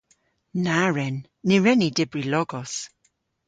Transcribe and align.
Na 0.63 0.77
wren! 0.91 1.17
Ny 1.47 1.55
wren 1.59 1.79
ni 1.81 1.89
dybri 1.97 2.23
logos. 2.33 2.73